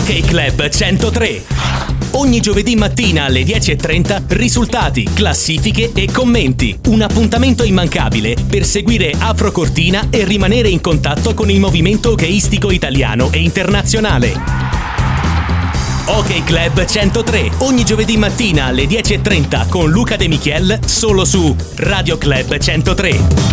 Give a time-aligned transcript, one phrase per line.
[0.00, 1.42] Ok Club 103.
[2.12, 6.76] Ogni giovedì mattina alle 10.30 risultati, classifiche e commenti.
[6.86, 12.70] Un appuntamento immancabile per seguire Afro Cortina e rimanere in contatto con il movimento hockeyistico
[12.70, 14.32] italiano e internazionale.
[16.06, 22.16] Ok Club 103, ogni giovedì mattina alle 10.30 con Luca De Michiel, solo su Radio
[22.16, 23.49] Club 103.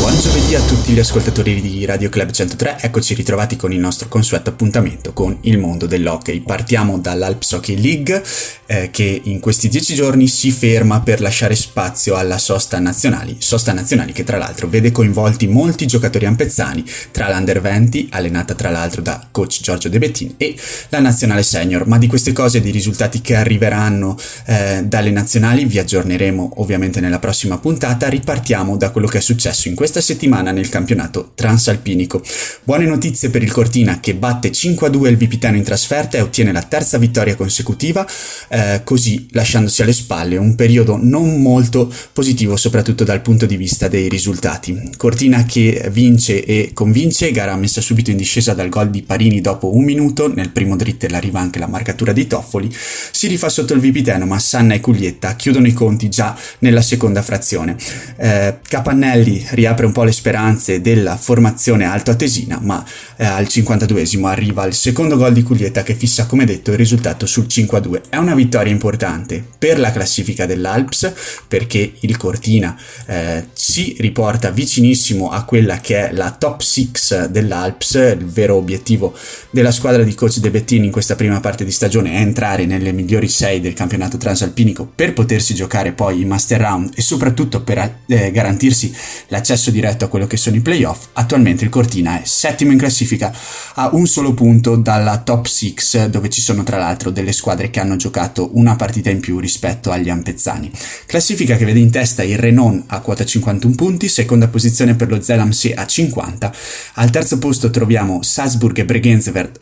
[0.00, 4.08] Buon giovedì a tutti gli ascoltatori di Radio Club 103, eccoci ritrovati con il nostro
[4.08, 6.40] consueto appuntamento con il mondo dell'hockey.
[6.40, 8.22] Partiamo dall'Alps Hockey League
[8.64, 13.74] eh, che in questi dieci giorni si ferma per lasciare spazio alla sosta nazionali, sosta
[13.74, 19.02] nazionali che tra l'altro vede coinvolti molti giocatori ampezzani tra l'Under 20, allenata tra l'altro
[19.02, 20.56] da coach Giorgio De Bettin, e
[20.88, 25.66] la nazionale senior, ma di queste cose e dei risultati che arriveranno eh, dalle nazionali
[25.66, 30.12] vi aggiorneremo ovviamente nella prossima puntata, ripartiamo da quello che è successo in questa questa
[30.14, 32.22] settimana nel campionato transalpinico.
[32.62, 36.62] Buone notizie per il Cortina che batte 5-2 il Vipitano in trasferta e ottiene la
[36.62, 38.06] terza vittoria consecutiva,
[38.50, 43.88] eh, così lasciandosi alle spalle un periodo non molto positivo soprattutto dal punto di vista
[43.88, 44.92] dei risultati.
[44.96, 49.74] Cortina che vince e convince, gara messa subito in discesa dal gol di Parini dopo
[49.74, 52.72] un minuto, nel primo dritte arriva anche la marcatura di Toffoli,
[53.10, 57.22] si rifà sotto il Vipiteno ma Sanna e Cuglietta chiudono i conti già nella seconda
[57.22, 57.76] frazione.
[58.16, 62.84] Eh, Capannelli riapre riapre un po' le speranze della formazione altoatesina, ma
[63.16, 67.26] eh, al 52esimo arriva il secondo gol di Cuglietta che fissa come detto il risultato
[67.26, 68.02] sul 5-2.
[68.10, 71.12] È una vittoria importante per la classifica dell'Alps
[71.48, 77.94] perché il Cortina eh, si riporta vicinissimo a quella che è la top 6 dell'Alps,
[77.94, 79.14] il vero obiettivo
[79.50, 82.92] della squadra di coach De Bettini in questa prima parte di stagione è entrare nelle
[82.92, 88.00] migliori 6 del campionato transalpinico per potersi giocare poi i master round e soprattutto per
[88.06, 88.92] eh, garantirsi
[89.28, 92.78] l'accesso accesso diretto a quello che sono i playoff, attualmente il Cortina è settimo in
[92.78, 93.32] classifica
[93.74, 97.80] a un solo punto dalla top 6 dove ci sono tra l'altro delle squadre che
[97.80, 100.70] hanno giocato una partita in più rispetto agli Ampezzani.
[101.06, 105.22] Classifica che vede in testa il Renon a quota 51 punti, seconda posizione per lo
[105.22, 106.52] Zelamsee a 50,
[106.94, 108.78] al terzo posto troviamo Salzburg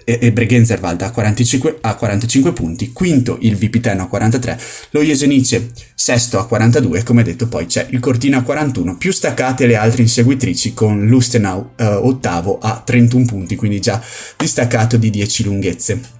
[0.04, 4.58] e, Bregenzerwald a 45, a 45 punti, quinto il Vipiteno a 43,
[4.90, 9.66] lo Jesenice sesto a 42 come detto poi c'è il Cortina a 41, più staccate
[9.66, 14.00] le altre altre inseguitrici con Lustenau eh, ottavo a 31 punti, quindi già
[14.36, 16.16] distaccato di 10 lunghezze.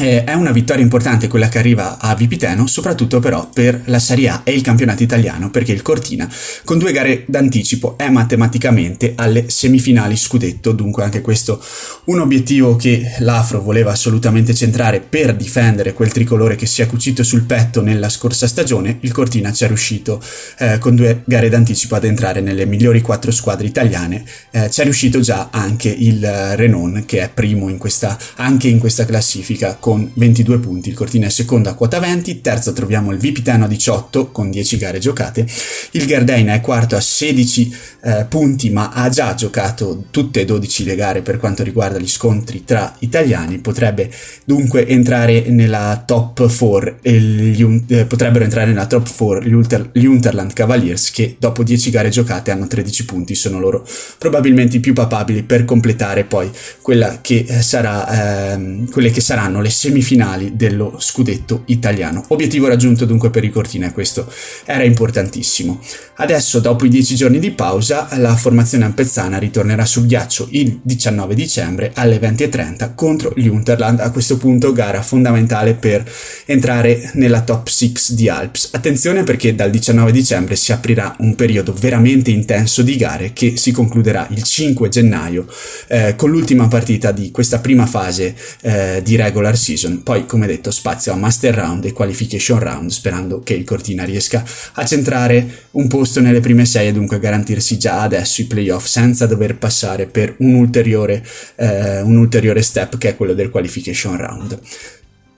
[0.00, 4.30] Eh, è una vittoria importante quella che arriva a Vipiteno, soprattutto però per la Serie
[4.30, 6.26] A e il campionato italiano, perché il Cortina,
[6.64, 11.62] con due gare d'anticipo, è matematicamente alle semifinali scudetto, dunque anche questo
[12.04, 17.22] un obiettivo che l'Afro voleva assolutamente centrare per difendere quel tricolore che si è cucito
[17.22, 20.18] sul petto nella scorsa stagione, il Cortina ci è riuscito
[20.60, 24.84] eh, con due gare d'anticipo ad entrare nelle migliori quattro squadre italiane, eh, ci è
[24.84, 30.08] riuscito già anche il Renon che è primo in questa, anche in questa classifica con
[30.14, 34.30] 22 punti, il Cortina è secondo a quota 20, terzo troviamo il Vipitano a 18
[34.30, 35.44] con 10 gare giocate,
[35.90, 40.84] il Gardeina è quarto a 16 eh, punti ma ha già giocato tutte e 12
[40.84, 44.12] le gare per quanto riguarda gli scontri tra italiani, potrebbe
[44.44, 50.04] dunque entrare nella top 4 gli, eh, potrebbero entrare nella top 4 gli, Ulter, gli
[50.04, 53.84] Unterland Cavaliers che dopo 10 gare giocate hanno 13 punti, sono loro
[54.18, 56.48] probabilmente i più papabili per completare poi
[56.80, 62.22] quella che sarà, ehm, quelle che saranno le semifinali dello scudetto italiano.
[62.28, 64.30] Obiettivo raggiunto dunque per i Cortina questo
[64.66, 65.80] era importantissimo.
[66.16, 71.34] Adesso, dopo i 10 giorni di pausa, la formazione ampezzana ritornerà sul ghiaccio il 19
[71.34, 74.00] dicembre alle 20.30 contro gli Unterland.
[74.00, 76.04] A questo punto gara fondamentale per
[76.44, 78.68] entrare nella top 6 di Alps.
[78.72, 83.72] Attenzione perché dal 19 dicembre si aprirà un periodo veramente intenso di gare che si
[83.72, 85.46] concluderà il 5 gennaio
[85.88, 90.02] eh, con l'ultima partita di questa prima fase eh, di regular season.
[90.02, 94.44] Poi, come detto, spazio a Master Round e Qualification Round, sperando che il Cortina riesca
[94.72, 99.26] a centrare un posto nelle prime sei e dunque garantirsi già adesso i playoff senza
[99.26, 101.24] dover passare per un ulteriore,
[101.56, 104.58] eh, un ulteriore step che è quello del Qualification Round.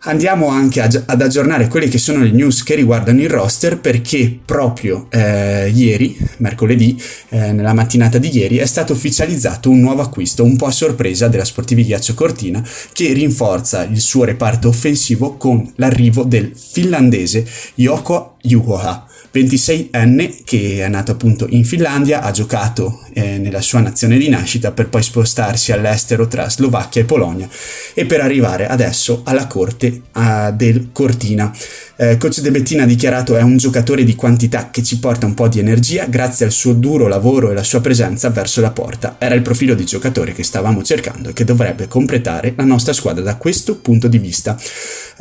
[0.04, 5.06] Andiamo anche ad aggiornare quelle che sono le news che riguardano il roster perché proprio
[5.10, 10.56] eh, ieri, mercoledì, eh, nella mattinata di ieri, è stato ufficializzato un nuovo acquisto, un
[10.56, 12.60] po' a sorpresa della Sportivi Ghiaccio Cortina,
[12.92, 17.46] che rinforza il suo reparto offensivo con l'arrivo del finlandese
[17.76, 24.18] Yoko Juhoa 26enne che è nato appunto in Finlandia, ha giocato eh, nella sua nazione
[24.18, 27.48] di nascita per poi spostarsi all'estero tra Slovacchia e Polonia
[27.94, 31.50] e per arrivare adesso alla corte uh, del Cortina.
[31.96, 35.34] Eh, Coach De Bettina ha dichiarato è un giocatore di quantità che ci porta un
[35.34, 39.16] po' di energia grazie al suo duro lavoro e la sua presenza verso la porta.
[39.18, 43.22] Era il profilo di giocatore che stavamo cercando e che dovrebbe completare la nostra squadra
[43.22, 44.58] da questo punto di vista.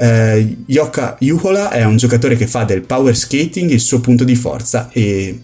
[0.02, 4.36] Eh, Joka Juhola è un giocatore che fa del power skating il suo punto di
[4.36, 5.42] forza e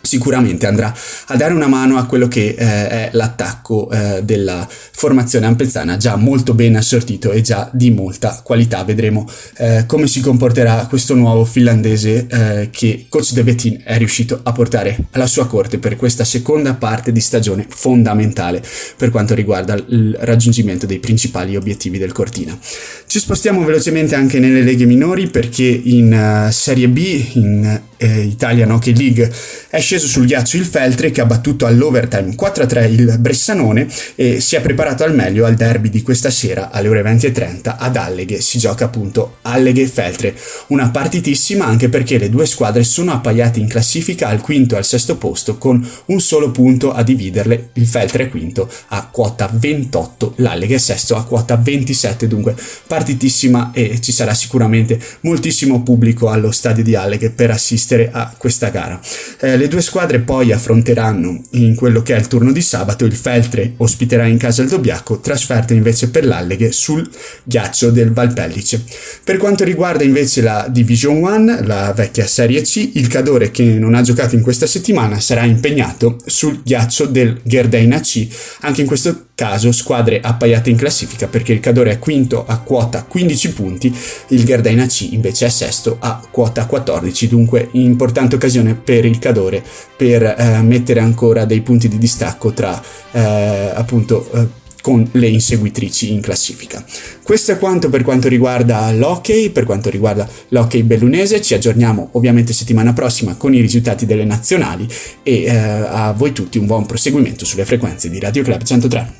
[0.00, 0.94] sicuramente andrà
[1.26, 6.16] a dare una mano a quello che eh, è l'attacco eh, della formazione ampezzana già
[6.16, 8.82] molto ben assortito e già di molta qualità.
[8.84, 14.40] Vedremo eh, come si comporterà questo nuovo finlandese eh, che coach De Bettin è riuscito
[14.42, 18.62] a portare alla sua corte per questa seconda parte di stagione fondamentale
[18.96, 22.58] per quanto riguarda il raggiungimento dei principali obiettivi del Cortina.
[23.06, 28.70] Ci spostiamo velocemente anche nelle leghe minori perché in uh, Serie B in eh, Italian
[28.70, 29.30] Hockey League.
[29.68, 34.56] È sceso sul ghiaccio il Feltre che ha battuto all'overtime 4-3 il Bressanone e si
[34.56, 38.40] è preparato al meglio al derby di questa sera alle ore 20.30 ad Alleghe.
[38.40, 40.34] Si gioca appunto Alleghe-Feltre,
[40.68, 44.86] una partitissima anche perché le due squadre sono appaiate in classifica al quinto e al
[44.86, 50.34] sesto posto con un solo punto a dividerle, il Feltre è quinto a quota 28,
[50.36, 52.54] l'Alleghe è sesto a quota 27, dunque
[52.86, 58.32] partitissima e ci sarà sicuramente moltissimo pubblico allo stadio di Alleghe per assistere assistere a
[58.36, 59.00] questa gara.
[59.40, 63.16] Eh, le due squadre poi affronteranno in quello che è il turno di sabato il
[63.16, 67.08] Feltre ospiterà in casa il Dobbiaco, trasferta invece per l'Alleghe sul
[67.42, 68.84] ghiaccio del Valpellice.
[69.24, 73.94] Per quanto riguarda invece la Division 1, la vecchia Serie C, il Cadore che non
[73.94, 78.28] ha giocato in questa settimana sarà impegnato sul ghiaccio del Gherdaina C,
[78.60, 83.04] anche in questo caso squadre appaiate in classifica perché il Cadore è quinto a quota
[83.04, 83.96] 15 punti,
[84.28, 89.62] il Gherdaina C invece è sesto a quota 14, dunque importante occasione per il Cadore
[89.96, 92.80] per eh, mettere ancora dei punti di distacco tra
[93.12, 96.84] eh, appunto eh, con le inseguitrici in classifica.
[97.22, 102.52] Questo è quanto per quanto riguarda l'hockey, per quanto riguarda l'hockey bellunese, ci aggiorniamo ovviamente
[102.52, 104.88] settimana prossima con i risultati delle nazionali
[105.22, 109.12] e eh, a voi tutti un buon proseguimento sulle frequenze di Radio Club 103.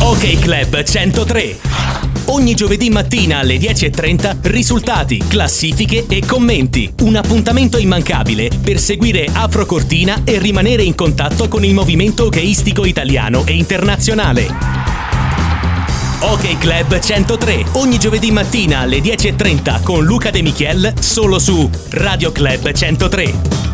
[0.00, 1.85] Ok Club 103.
[2.36, 6.92] Ogni giovedì mattina alle 10.30 risultati, classifiche e commenti.
[7.00, 12.84] Un appuntamento immancabile per seguire Afro Cortina e rimanere in contatto con il movimento hockeyistico
[12.84, 14.48] italiano e internazionale.
[16.20, 22.32] Ok Club 103, ogni giovedì mattina alle 10.30 con Luca De Michiel, solo su Radio
[22.32, 23.65] Club 103.